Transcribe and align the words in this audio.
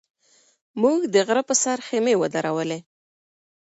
موږ 0.81 0.99
د 1.13 1.15
غره 1.27 1.43
په 1.49 1.55
سر 1.63 1.77
خیمې 1.87 2.13
ودرولې. 2.21 2.79